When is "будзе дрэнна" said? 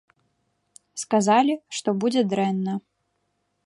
2.05-2.73